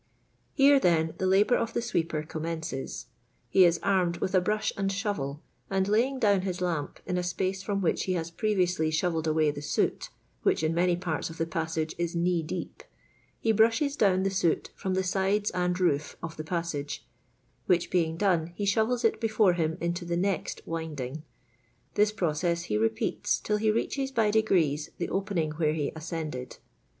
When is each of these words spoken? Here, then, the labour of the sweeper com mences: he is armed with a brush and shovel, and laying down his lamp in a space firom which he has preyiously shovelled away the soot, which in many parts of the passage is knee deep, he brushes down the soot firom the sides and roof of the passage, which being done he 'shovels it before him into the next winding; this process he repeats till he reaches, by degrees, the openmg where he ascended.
Here, 0.55 0.79
then, 0.79 1.13
the 1.19 1.27
labour 1.27 1.55
of 1.55 1.73
the 1.73 1.81
sweeper 1.83 2.23
com 2.23 2.41
mences: 2.41 3.05
he 3.51 3.63
is 3.65 3.79
armed 3.83 4.17
with 4.17 4.33
a 4.33 4.41
brush 4.41 4.73
and 4.75 4.91
shovel, 4.91 5.43
and 5.69 5.87
laying 5.87 6.17
down 6.17 6.41
his 6.41 6.59
lamp 6.59 6.99
in 7.05 7.19
a 7.19 7.23
space 7.23 7.63
firom 7.63 7.81
which 7.81 8.05
he 8.05 8.13
has 8.13 8.31
preyiously 8.31 8.91
shovelled 8.91 9.27
away 9.27 9.51
the 9.51 9.61
soot, 9.61 10.09
which 10.41 10.63
in 10.63 10.73
many 10.73 10.95
parts 10.95 11.29
of 11.29 11.37
the 11.37 11.45
passage 11.45 11.93
is 11.99 12.15
knee 12.15 12.41
deep, 12.41 12.81
he 13.39 13.51
brushes 13.51 13.95
down 13.95 14.23
the 14.23 14.31
soot 14.31 14.71
firom 14.75 14.95
the 14.95 15.03
sides 15.03 15.51
and 15.51 15.79
roof 15.79 16.17
of 16.23 16.35
the 16.35 16.43
passage, 16.43 17.05
which 17.67 17.91
being 17.91 18.17
done 18.17 18.47
he 18.55 18.65
'shovels 18.65 19.03
it 19.05 19.21
before 19.21 19.53
him 19.53 19.77
into 19.79 20.03
the 20.03 20.17
next 20.17 20.61
winding; 20.65 21.21
this 21.93 22.11
process 22.11 22.63
he 22.63 22.75
repeats 22.75 23.37
till 23.39 23.57
he 23.57 23.69
reaches, 23.69 24.09
by 24.09 24.31
degrees, 24.31 24.89
the 24.97 25.09
openmg 25.09 25.59
where 25.59 25.73
he 25.75 25.91
ascended. 25.95 26.57